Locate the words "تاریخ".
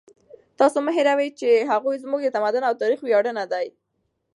2.81-2.99